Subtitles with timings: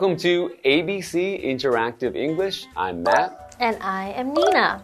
[0.00, 2.64] Welcome to ABC Interactive English.
[2.74, 3.54] I'm Matt.
[3.60, 4.82] And I am Nina.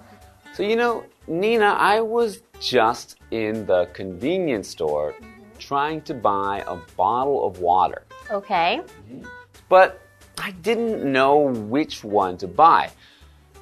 [0.53, 5.59] So, you know, Nina, I was just in the convenience store mm-hmm.
[5.59, 8.83] trying to buy a bottle of water, Okay.
[9.11, 9.27] Mm-hmm.
[9.71, 10.03] but
[10.37, 12.91] I didn't know which one to buy.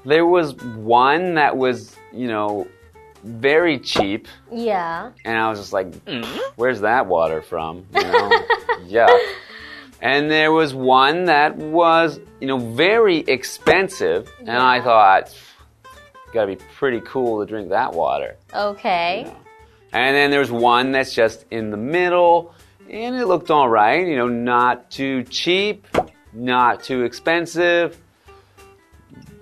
[0.05, 2.67] There was one that was, you know,
[3.23, 5.12] very cheap, Yeah.
[5.25, 6.39] and I was just like, mm-hmm.
[6.57, 7.87] where's that water from?
[7.95, 8.45] You know?
[8.89, 9.19] yeah.
[10.05, 15.34] And there was one that was, you know, very expensive, and I thought,
[16.34, 18.36] gotta be pretty cool to drink that water.
[18.55, 19.32] Okay.
[19.94, 22.55] And then there's one that's just in the middle,
[22.91, 25.86] and it looked all right, you know, not too cheap,
[26.34, 27.98] not too expensive.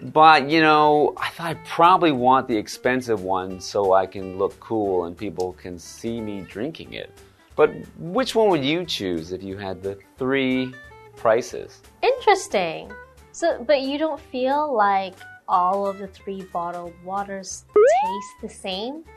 [0.00, 4.60] But, you know, I thought I'd probably want the expensive one so I can look
[4.60, 7.10] cool and people can see me drinking it.
[7.54, 10.74] But which one would you choose if you had the three
[11.16, 11.82] prices?
[12.02, 12.90] Interesting.
[13.32, 15.14] So, but you don't feel like
[15.48, 19.04] all of the three bottled waters taste the same?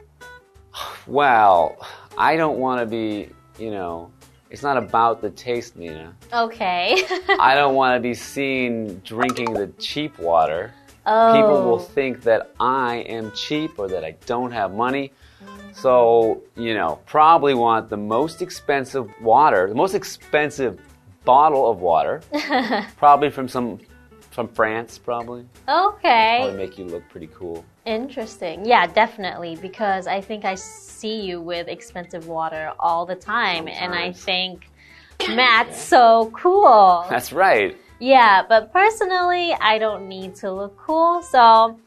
[1.07, 1.77] Well,
[2.17, 4.11] I don't want to be, you know,
[4.49, 6.13] it's not about the taste, Nina.
[6.33, 7.01] Okay.
[7.39, 10.73] I don't want to be seen drinking the cheap water.
[11.05, 11.33] oh.
[11.33, 11.79] People will oh.
[11.79, 15.13] think that I am cheap or that I don't have money.
[15.73, 20.79] So, you know, probably want the most expensive water, the most expensive
[21.25, 22.21] bottle of water,
[22.97, 23.79] probably from some
[24.31, 25.45] from France, probably.
[25.69, 26.39] Okay.
[26.41, 27.63] Probably make you look pretty cool.
[27.85, 28.65] Interesting.
[28.65, 29.55] Yeah, definitely.
[29.55, 33.69] Because I think I see you with expensive water all the time.
[33.69, 34.69] And I think
[35.29, 37.05] Matt's so cool.
[37.09, 37.77] That's right.
[37.99, 41.21] Yeah, but personally, I don't need to look cool.
[41.21, 41.79] So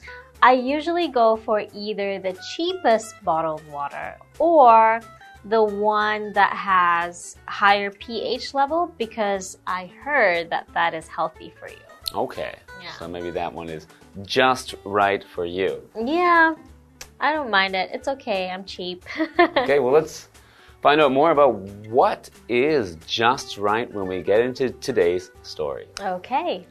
[0.42, 5.00] I usually go for either the cheapest bottled water or
[5.44, 11.68] the one that has higher pH level because I heard that that is healthy for
[11.68, 11.76] you.
[12.14, 12.54] Okay.
[12.82, 12.92] Yeah.
[12.98, 13.86] So maybe that one is
[14.22, 15.82] just right for you.
[15.96, 16.54] Yeah,
[17.20, 17.90] I don't mind it.
[17.92, 18.48] It's okay.
[18.50, 19.04] I'm cheap.
[19.38, 20.28] Okay, well, let's
[20.82, 21.54] find out more about
[21.88, 25.86] what is just right when we get into today's story.
[26.00, 26.66] okay.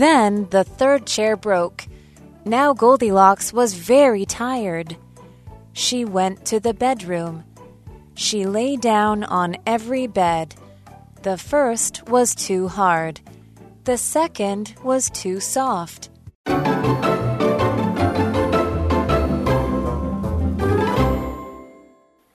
[0.00, 1.86] Then the third chair broke.
[2.46, 4.96] Now Goldilocks was very tired.
[5.74, 7.44] She went to the bedroom.
[8.14, 10.54] She lay down on every bed.
[11.20, 13.20] The first was too hard.
[13.84, 16.08] The second was too soft.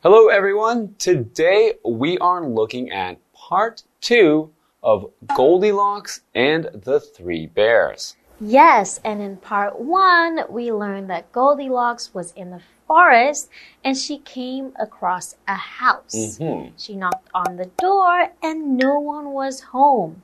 [0.03, 0.93] Hello, everyone.
[0.99, 4.51] Today we are looking at part two
[4.85, 8.15] of Goldilocks and the Three Bears.
[8.39, 13.49] Yes, and in part one, we learned that Goldilocks was in the forest
[13.83, 16.37] and she came across a house.
[16.37, 16.73] Mhm.
[16.77, 20.21] She knocked on the door and no one was home.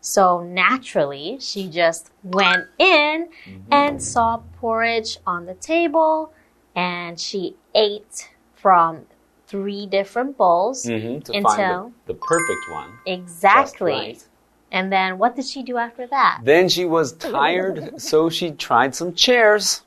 [0.00, 3.28] So naturally, she just went in
[3.70, 6.32] and saw porridge on the table
[6.74, 9.06] and she ate from
[9.50, 10.84] three different bowls.
[10.86, 12.90] Mhm, to Until- find the, the perfect one.
[13.06, 13.92] Exactly.
[13.92, 14.24] Right.
[14.72, 16.40] And then what did she do after that?
[16.44, 19.82] Then she was tired, so she tried some chairs.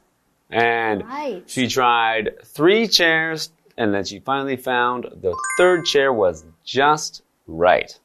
[0.50, 1.44] And Right.
[1.48, 7.98] she tried three chairs, and then she finally found the third chair was just right.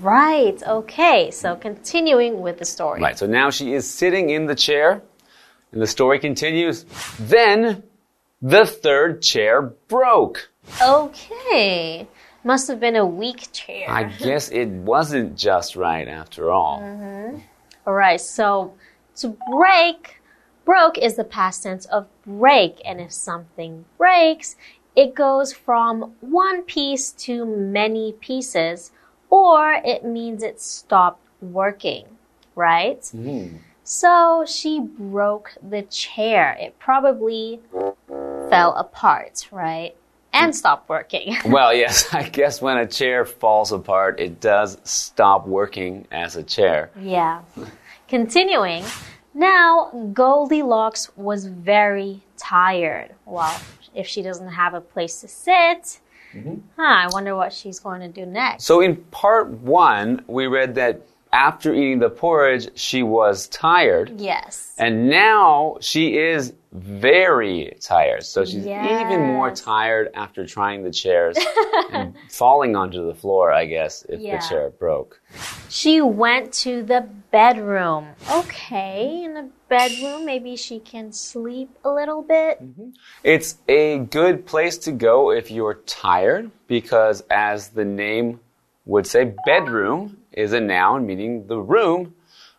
[0.00, 0.62] Right.
[0.66, 1.30] Okay.
[1.30, 3.00] So continuing with the story.
[3.02, 5.02] Right, so now she is sitting in the chair,
[5.72, 6.84] and the story continues.
[7.18, 7.82] Then
[8.40, 10.49] the third chair broke.
[10.80, 12.06] Okay.
[12.42, 13.86] Must have been a weak chair.
[13.88, 16.80] I guess it wasn't just right after all.
[16.80, 17.38] Mm-hmm.
[17.86, 18.20] All right.
[18.20, 18.74] So
[19.16, 20.20] to break,
[20.64, 22.80] broke is the past tense of break.
[22.84, 24.56] And if something breaks,
[24.96, 28.90] it goes from one piece to many pieces,
[29.28, 32.06] or it means it stopped working,
[32.54, 33.00] right?
[33.00, 33.58] Mm-hmm.
[33.84, 36.56] So she broke the chair.
[36.60, 37.60] It probably
[38.48, 39.94] fell apart, right?
[40.32, 41.36] And stop working.
[41.44, 46.42] Well, yes, I guess when a chair falls apart, it does stop working as a
[46.42, 46.90] chair.
[47.00, 47.42] Yeah.
[48.08, 48.84] Continuing.
[49.34, 53.14] Now, Goldilocks was very tired.
[53.26, 53.60] Well,
[53.94, 56.00] if she doesn't have a place to sit,
[56.34, 56.56] mm-hmm.
[56.76, 58.64] huh, I wonder what she's going to do next.
[58.64, 64.12] So in part one, we read that after eating the porridge, she was tired.
[64.20, 64.74] Yes.
[64.78, 68.22] And now she is very tired.
[68.24, 71.36] So she's even more tired after trying the chairs
[71.92, 74.38] and falling onto the floor, I guess, if Yeah.
[74.38, 75.20] the chair broke.
[75.68, 78.08] She went to the bedroom.
[78.32, 82.62] Okay, in the bedroom, maybe she can sleep a little bit.
[82.62, 82.90] Mm-hmm.
[83.24, 88.40] It's a good place to go if you're tired because, as the name
[88.86, 92.14] would say, bedroom is a noun meaning the room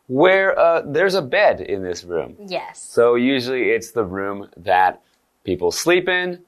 [0.07, 2.35] where uh, there's a bed in this room.
[2.47, 2.81] Yes.
[2.81, 5.01] So usually it's the room that
[5.43, 6.41] people sleep in.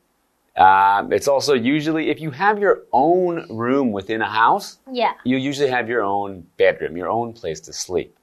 [0.57, 5.13] Um, it's also usually if you have your own room within a house, Yeah.
[5.23, 8.17] you usually have your own bedroom, your own place to sleep.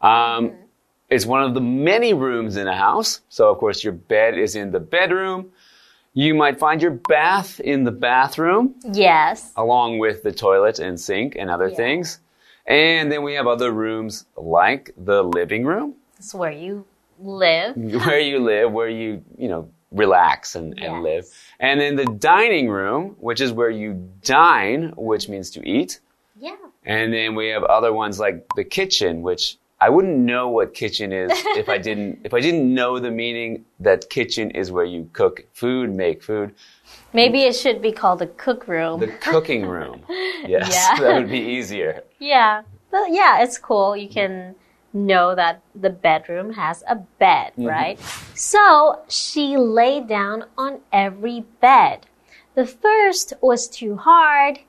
[0.00, 0.52] Um,
[1.10, 3.22] It's one of the many rooms in a house.
[3.28, 5.50] So of course your bed is in the bedroom.
[6.14, 9.52] You might find your bath in the bathroom Yes.
[9.56, 11.76] along with the toilet and sink and other Yeah.
[11.76, 12.20] things.
[12.70, 16.86] And then we have other rooms like the living room It's where you
[17.18, 17.76] live.
[18.06, 21.26] where you live, where you, you know, relax and, and live.
[21.58, 25.98] And then the dining room, which is where you dine, which means to eat.
[26.38, 26.54] Yeah.
[26.84, 31.12] And then we have other ones like the kitchen, which I wouldn't know what kitchen
[31.12, 35.10] is if I didn't if I didn't know the meaning that kitchen is where you
[35.12, 36.54] cook food, make food.
[37.12, 39.00] Maybe it should be called the cook room.
[39.00, 40.02] The cooking room.
[40.46, 41.00] Yes, Yeah.
[41.00, 42.02] that would be easier.
[42.20, 42.62] Yeah.
[42.90, 43.96] But yeah, it's cool.
[43.96, 44.54] You can
[44.92, 47.66] know that the bedroom has a bed, mm-hmm.
[47.66, 47.98] right?
[48.34, 52.06] So she lay down on every bed.
[52.54, 54.60] The first was too hard.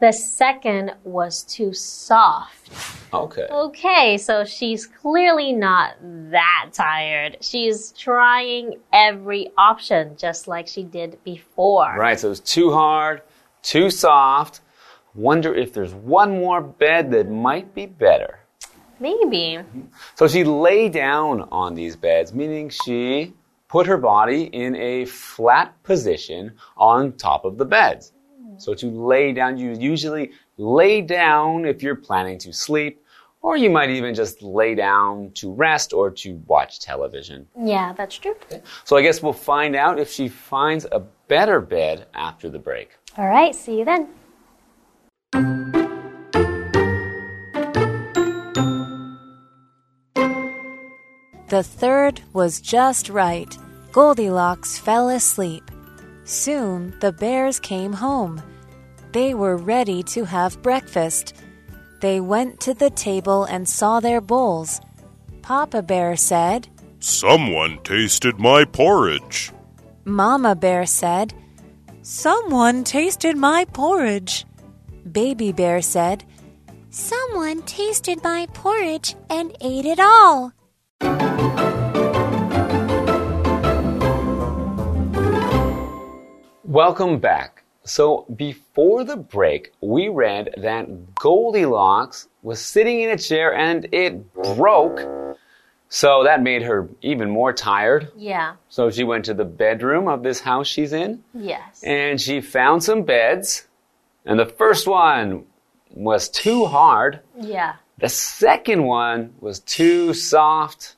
[0.00, 2.70] The second was too soft.
[3.12, 3.46] Okay.
[3.50, 5.96] Okay, so she's clearly not
[6.30, 7.38] that tired.
[7.40, 11.96] She's trying every option just like she did before.
[11.98, 13.22] Right, so it's too hard,
[13.62, 14.60] too soft.
[15.18, 18.38] Wonder if there's one more bed that might be better.
[19.00, 19.58] Maybe.
[20.14, 23.34] So she lay down on these beds, meaning she
[23.66, 28.12] put her body in a flat position on top of the beds.
[28.58, 33.04] So to lay down, you usually lay down if you're planning to sleep,
[33.42, 37.44] or you might even just lay down to rest or to watch television.
[37.60, 38.36] Yeah, that's true.
[38.84, 42.90] So I guess we'll find out if she finds a better bed after the break.
[43.16, 44.08] All right, see you then.
[51.48, 53.56] The third was just right.
[53.90, 55.70] Goldilocks fell asleep.
[56.24, 58.42] Soon the bears came home.
[59.12, 61.34] They were ready to have breakfast.
[62.02, 64.82] They went to the table and saw their bowls.
[65.40, 66.68] Papa Bear said,
[67.00, 69.50] Someone tasted my porridge.
[70.04, 71.32] Mama Bear said,
[72.02, 74.44] Someone tasted my porridge.
[75.12, 76.24] Baby Bear said,
[76.90, 80.52] Someone tasted my porridge and ate it all.
[86.64, 87.62] Welcome back.
[87.84, 94.32] So before the break, we read that Goldilocks was sitting in a chair and it
[94.34, 95.00] broke.
[95.88, 98.12] So that made her even more tired.
[98.16, 98.56] Yeah.
[98.68, 101.82] So she went to the bedroom of this house she's in Yes.
[101.82, 103.66] and she found some beds.
[104.24, 105.44] And the first one
[105.90, 107.20] was too hard.
[107.38, 107.76] Yeah.
[107.98, 110.96] The second one was too soft.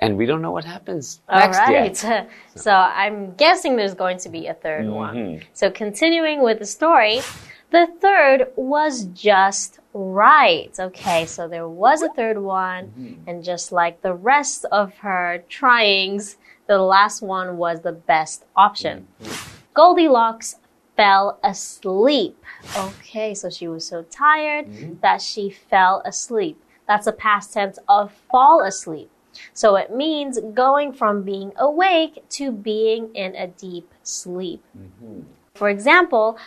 [0.00, 2.02] And we don't know what happens All next right.
[2.02, 2.28] yet.
[2.56, 4.90] So I'm guessing there's going to be a 3rd mm-hmm.
[4.90, 5.42] one.
[5.52, 7.20] So continuing with the story,
[7.70, 10.70] the third was just right.
[10.78, 13.28] Okay, so there was a third one, mm-hmm.
[13.28, 16.36] and just like the rest of her tryings,
[16.68, 19.08] the last one was the best option.
[19.20, 19.50] Mm-hmm.
[19.74, 20.54] Goldilocks
[20.96, 22.36] fell asleep.
[22.76, 24.94] Okay, so she was so tired mm-hmm.
[25.02, 26.60] that she fell asleep.
[26.86, 29.10] That's a past tense of fall asleep.
[29.52, 34.62] So it means going from being awake to being in a deep sleep.
[34.78, 35.22] Mm-hmm.
[35.54, 36.38] For example,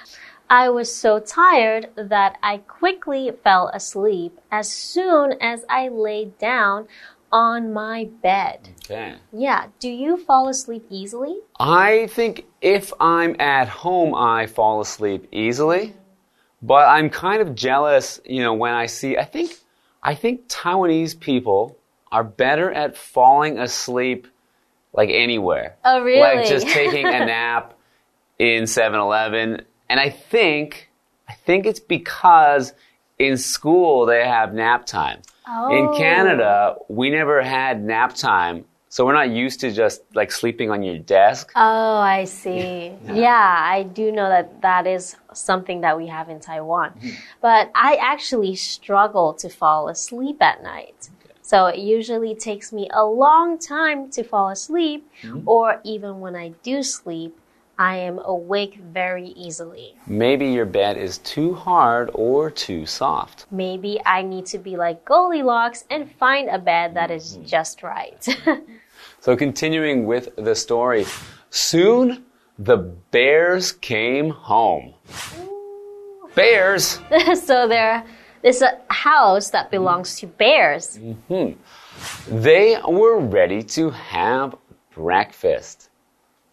[0.50, 6.88] I was so tired that I quickly fell asleep as soon as I laid down
[7.32, 8.70] on my bed.
[8.86, 9.16] Okay.
[9.34, 11.38] Yeah, do you fall asleep easily?
[11.60, 15.94] I think if I'm at home, I fall asleep easily.
[16.62, 19.52] But I'm kind of jealous, you know, when I see, I think,
[20.02, 21.78] I think Taiwanese people
[22.12, 24.28] are better at falling asleep
[24.94, 25.76] like anywhere.
[25.86, 26.20] Oh, really?
[26.20, 27.78] Like just taking a nap
[28.40, 29.62] in 7-Eleven.
[29.90, 30.90] And I think,
[31.30, 32.74] I think it's because
[33.20, 35.22] in school they have nap time.
[35.48, 35.76] Oh.
[35.76, 38.66] In Canada, we never had nap time.
[38.90, 41.52] So we're not used to just like sleeping on your desk.
[41.56, 42.94] Oh, I see.
[43.04, 46.92] Yeah, I do know that that is something that we have in Taiwan.
[46.92, 47.10] Hmm.
[47.42, 51.10] But I actually struggle to fall asleep at night.
[51.42, 55.42] So it usually takes me a long time to fall asleep, hmm.
[55.46, 57.38] or even when I do sleep,
[57.80, 59.96] I am awake very easily.
[60.08, 63.46] Maybe your bed is too hard or too soft.
[63.52, 67.46] Maybe I need to be like Goldilocks and find a bed that is mm-hmm.
[67.46, 68.28] just right.
[69.20, 71.06] So continuing with the story,
[71.50, 72.24] soon
[72.60, 74.94] the bears came home.
[76.36, 77.00] Bears.
[77.44, 78.06] so there
[78.44, 80.98] is a house that belongs to bears.
[80.98, 82.40] Mm-hmm.
[82.42, 84.56] They were ready to have
[84.94, 85.90] breakfast.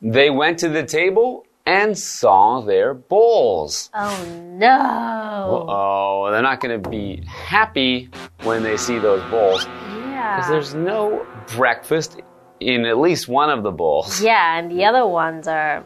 [0.04, 3.88] They went to the table and saw their bowls.
[3.94, 5.66] Oh no.
[5.66, 8.10] Oh, they're not going to be happy
[8.42, 10.36] when they see those bowls Yeah.
[10.36, 12.20] because there's no breakfast
[12.60, 14.20] in at least one of the bowls.
[14.22, 15.82] Yeah, and the other ones are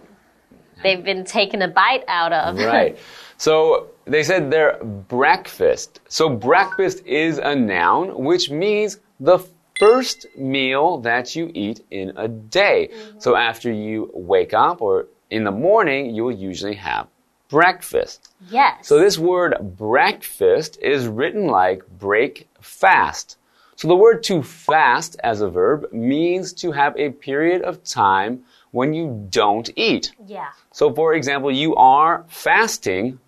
[0.83, 2.57] they've been taken a bite out of.
[2.59, 2.99] Right.
[3.37, 6.01] So they said their breakfast.
[6.09, 9.39] So breakfast is a noun, which means the
[9.79, 12.91] first meal that you eat in a day.
[12.93, 13.21] Mm-hmm.
[13.21, 17.07] So after you wake up or in the morning, you will usually have
[17.49, 18.29] breakfast.
[18.51, 18.87] yes.
[18.87, 23.37] So this word breakfast is written like break fast.
[23.77, 28.45] So the word to fast as a verb means to have a period of time
[28.73, 30.13] when you don't eat.
[30.27, 30.49] yeah.
[30.73, 33.19] So, for example, you are fasting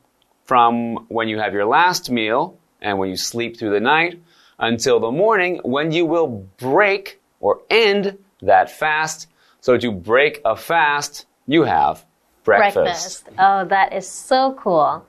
[0.45, 4.21] from when you have your last meal and when you sleep through the night
[4.61, 9.27] until the morning when you will break or end that fast.
[9.61, 12.07] So, to break a fast, you have
[12.45, 12.75] breakfast.
[12.75, 13.29] Breakfast.
[13.39, 15.05] Oh, that is so cool.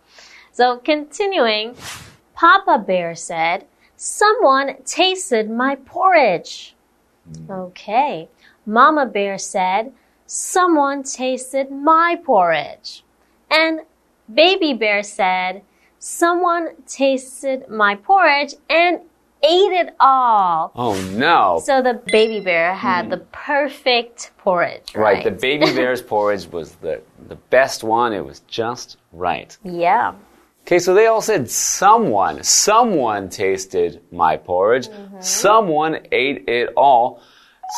[0.51, 1.75] So continuing,
[2.35, 3.65] Papa Bear said,
[3.95, 6.75] Someone tasted my porridge.
[7.49, 8.27] Okay.
[8.65, 9.93] Mama Bear said,
[10.25, 13.03] Someone tasted my porridge.
[13.49, 13.81] And
[14.33, 15.61] Baby Bear said,
[15.99, 19.01] Someone tasted my porridge and
[19.43, 20.71] ate it all.
[20.75, 21.61] Oh no.
[21.63, 23.11] So the baby bear had hmm.
[23.11, 24.95] the perfect porridge.
[24.95, 25.23] Right, Right.
[25.23, 28.13] the baby bear's porridge was the, the best one.
[28.13, 29.57] It was just right.
[29.63, 30.13] Yeah.
[30.61, 35.19] Okay, so they all said someone, someone tasted my porridge, mm-hmm.
[35.19, 37.21] someone ate it all.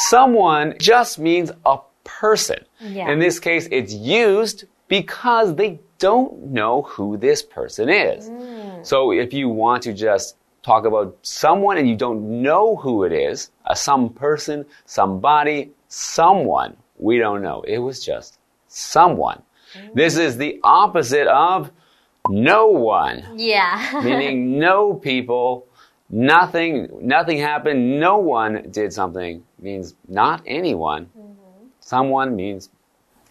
[0.09, 2.57] Someone just means a person.
[2.81, 3.09] Yeah.
[3.09, 8.29] In this case, it's used because they don't know who this person is.
[8.29, 8.85] Mm.
[8.85, 13.11] So if you want to just talk about someone and you don't know who it
[13.11, 17.61] is, a some person, somebody, someone, we don't know.
[17.67, 19.41] It was just someone.
[19.77, 19.93] Mm.
[19.93, 21.69] This is the opposite of
[22.29, 24.01] no one Yeah.
[24.03, 25.67] meaning no people,
[26.09, 31.05] nothing, nothing happened, no one did something means not anyone.
[31.17, 31.65] Mm-hmm.
[31.81, 32.69] Someone means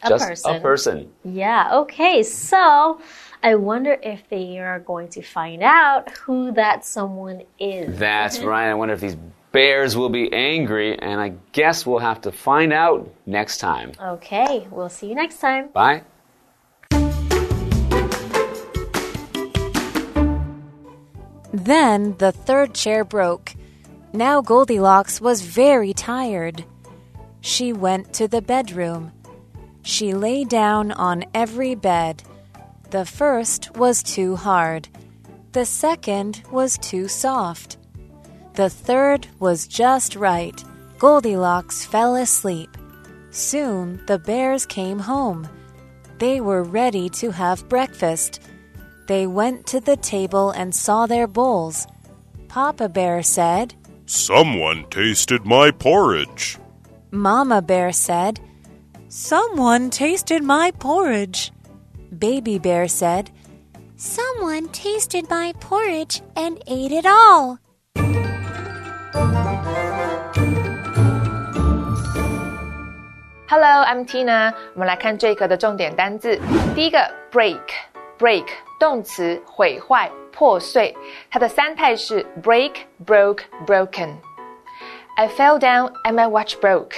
[0.03, 0.57] A just person.
[0.57, 1.12] a person.
[1.25, 1.71] yeah.
[1.73, 2.23] Okay.
[2.23, 3.01] So
[3.45, 7.99] I wonder if they are going to find out who that someone is.
[7.99, 8.47] That's mm-hmm.
[8.47, 8.71] right.
[8.71, 9.17] I wonder if these
[9.51, 13.93] bears will be angry, and I guess we'll have to find out next time.
[14.01, 14.69] Okay.
[14.71, 15.71] We'll see you next time.
[15.71, 16.05] Bye.
[21.53, 23.55] Then the third chair broke.
[24.13, 26.65] Now Goldilocks was very tired.
[27.41, 29.11] She went to the bedroom.
[29.83, 32.23] She lay down on every bed.
[32.93, 34.87] The first was too hard.
[35.53, 37.79] The second was too soft.
[38.53, 40.63] The third was just right.
[40.99, 42.77] Goldilocks fell asleep.
[43.31, 45.49] Soon the bears came home.
[46.19, 48.43] They were ready to have breakfast.
[49.07, 51.87] They went to the table and saw their bowls.
[52.49, 56.59] Papa Bear said, Someone tasted my porridge.
[57.11, 58.39] Mama Bear said,
[59.09, 61.53] Someone tasted my porridge.
[62.18, 63.30] Baby Bear said,
[63.98, 67.58] Someone tasted my porridge and ate it all.
[73.50, 74.54] Hello, I'm Tina。
[74.74, 76.40] 我们来看这一课的重点单字。
[76.76, 77.00] 第一个
[77.32, 78.46] break，break
[78.80, 80.96] 动词毁坏、破碎，
[81.32, 86.94] 它的三态是 break、broke、broken。I fell down and my watch broke。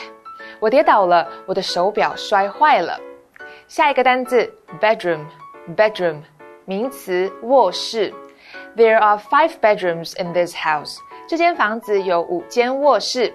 [0.59, 2.99] 我跌倒了，我的手表摔坏了。
[3.73, 6.21] 下一个单字 bedroom，bedroom
[6.65, 8.13] 名词卧室。
[8.75, 10.97] There are five bedrooms in this house。
[11.27, 13.33] 这间房子有五间卧室。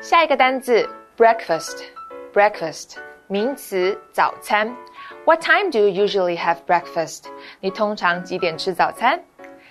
[0.00, 2.96] 下一个单字 breakfast。breakfast
[3.28, 4.74] 名词早餐。
[5.24, 7.24] What time do you usually have breakfast？
[7.60, 9.22] 你通常几点吃早餐？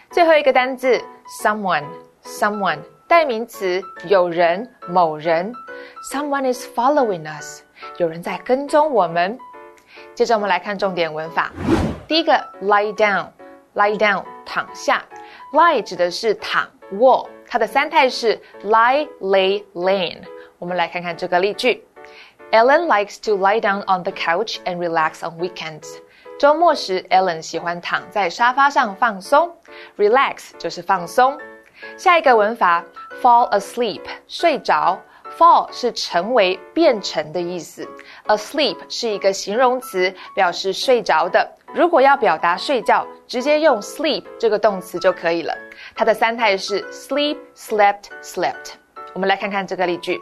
[0.09, 1.01] 最后一个单字
[1.41, 1.85] someone
[2.23, 5.53] someone 代名词有人、某人。
[6.11, 7.61] Someone is following us，
[7.97, 9.37] 有人在跟踪我们。
[10.14, 11.52] 接着我们来看重点文法。
[12.06, 15.04] 第一个，lie down，lie down，躺下。
[15.52, 20.18] lie 指的是躺卧，它的三态是 lie、lay、lean。
[20.58, 21.84] 我们来看看这个例句。
[22.50, 25.98] Ellen likes to lie down on the couch and relax on weekends.
[26.38, 29.54] 周末时，Ellen 喜欢躺在沙发上放松。
[29.98, 31.38] Relax 就是放松。
[31.96, 32.84] 下一个文法
[33.20, 34.98] ，fall asleep 睡着。
[35.38, 37.88] Fall 是成为、变成的意思。
[38.26, 41.48] Asleep 是一个形容词，表示睡着的。
[41.72, 45.54] 如果要表达睡觉，直接用 sleep 这个动词就可以了。
[45.94, 48.72] 它的三态是 sleep、slept、slept。
[49.12, 50.20] 我们来看看这个例句。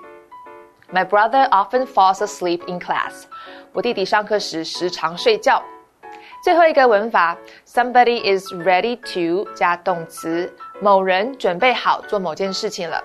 [0.92, 3.24] My brother often falls asleep in class.
[3.72, 5.62] 我弟弟上课时时常睡觉。
[6.44, 13.02] 最后一个文法，somebody is ready to 加动词，某人准备好做某件事情了。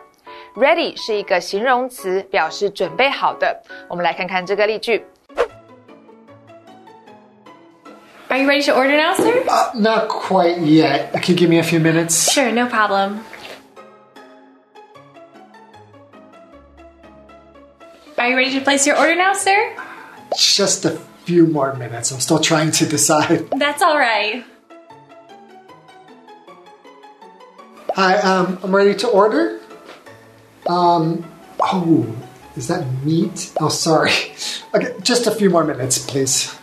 [0.54, 3.62] Ready 是一个形容词，表示准备好的。
[3.88, 5.04] 我们来看看这个例句。
[8.28, 9.44] Are you ready to order now, sir?
[9.46, 11.12] Uh, not quite yet.
[11.22, 12.32] Can you give me a few minutes?
[12.32, 13.24] Sure, no problem.
[18.18, 19.76] Are you ready to place your order now, sir?
[20.36, 22.10] Just a few more minutes.
[22.10, 23.48] I'm still trying to decide.
[23.50, 24.42] That's all right.
[27.94, 29.59] Hi, um, I'm ready to order.
[30.67, 31.25] Um,
[31.59, 32.05] oh,
[32.55, 33.53] is that meat?
[33.59, 34.11] Oh, sorry.
[34.73, 36.55] Okay, just a few more minutes, please.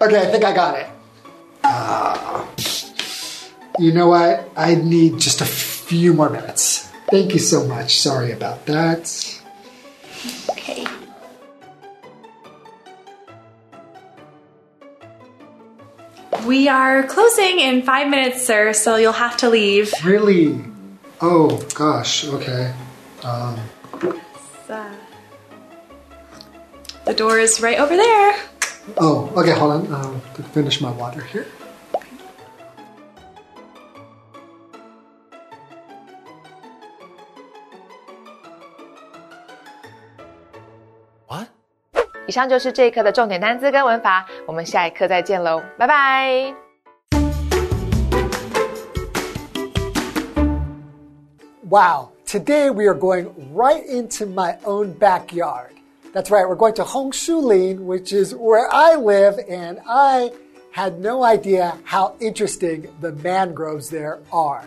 [0.00, 0.86] Okay, I think I got it.
[1.62, 2.44] Uh,
[3.78, 4.50] you know what?
[4.56, 6.90] I need just a few more minutes.
[7.12, 7.96] Thank you so much.
[7.98, 9.06] Sorry about that.
[10.50, 10.84] Okay.
[16.46, 19.92] We are closing in five minutes, sir, so you'll have to leave.
[20.04, 20.62] Really?
[21.20, 22.72] Oh, gosh, okay.
[23.24, 23.58] Um,
[24.68, 24.84] Uh,
[27.06, 28.36] the door is right over there.
[28.98, 29.92] oh, okay, hold on.
[29.94, 30.20] Um,
[30.52, 31.46] finish my water here.
[42.27, 46.53] 以上就是这一课的重点单词跟文法，我们下一课再见喽，拜拜。
[51.69, 55.71] Wow, today we are going right into my own backyard.
[56.13, 57.41] That's right, we're going to Hongshu
[57.79, 60.31] which is where I live, and I
[60.71, 64.61] had no idea how interesting the mangroves there are.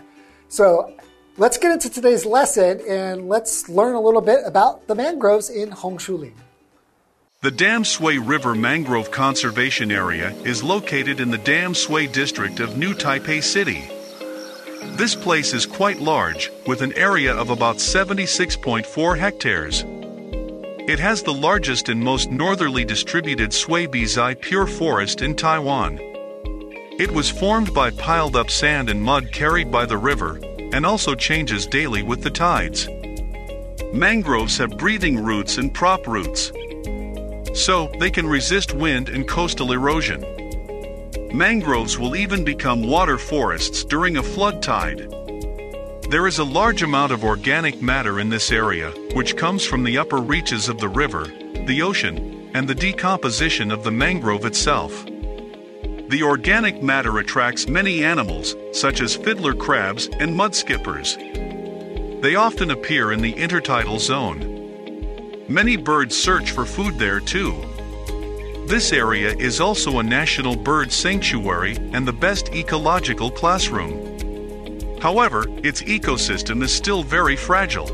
[0.48, 0.92] So
[1.36, 5.70] let's get into today's lesson and let's learn a little bit about the mangroves in
[5.70, 6.18] Hongshu
[7.43, 13.41] The Tamsui River Mangrove Conservation Area is located in the Tamsui district of New Taipei
[13.41, 13.89] City.
[14.95, 19.83] This place is quite large, with an area of about 76.4 hectares.
[20.87, 25.97] It has the largest and most northerly distributed Sui Bizai pure forest in Taiwan.
[26.99, 30.39] It was formed by piled up sand and mud carried by the river,
[30.73, 32.87] and also changes daily with the tides.
[33.91, 36.51] Mangroves have breathing roots and prop roots,
[37.53, 40.21] so they can resist wind and coastal erosion.
[41.33, 45.09] Mangroves will even become water forests during a flood tide.
[46.09, 49.97] There is a large amount of organic matter in this area, which comes from the
[49.97, 51.25] upper reaches of the river,
[51.65, 55.05] the ocean, and the decomposition of the mangrove itself.
[55.05, 61.15] The organic matter attracts many animals, such as fiddler crabs and mudskippers.
[62.21, 64.50] They often appear in the intertidal zone.
[65.51, 67.53] Many birds search for food there too.
[68.67, 74.97] This area is also a national bird sanctuary and the best ecological classroom.
[75.01, 77.89] However, its ecosystem is still very fragile.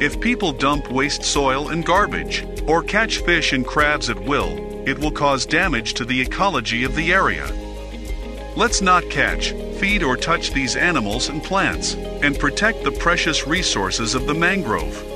[0.00, 4.96] If people dump waste soil and garbage, or catch fish and crabs at will, it
[4.96, 7.50] will cause damage to the ecology of the area.
[8.54, 14.14] Let's not catch, feed, or touch these animals and plants, and protect the precious resources
[14.14, 15.13] of the mangrove.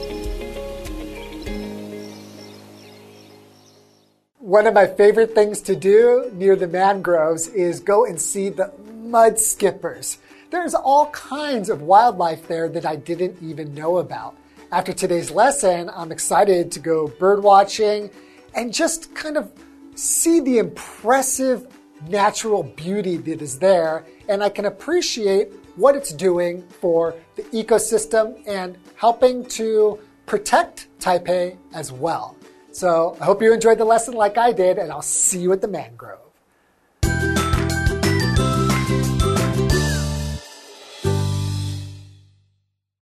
[4.48, 8.72] One of my favorite things to do near the mangroves is go and see the
[9.02, 10.16] mud skippers.
[10.48, 14.38] There's all kinds of wildlife there that I didn't even know about.
[14.72, 18.08] After today's lesson, I'm excited to go bird watching
[18.54, 19.52] and just kind of
[19.94, 21.66] see the impressive
[22.08, 28.42] natural beauty that is there, and I can appreciate what it's doing for the ecosystem
[28.48, 32.37] and helping to protect Taipei as well.
[32.78, 35.60] So I hope you enjoyed the lesson like I did, and I'll see you at
[35.60, 36.27] the mangrove.